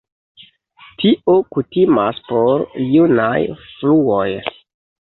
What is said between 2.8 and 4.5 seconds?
junaj fluoj.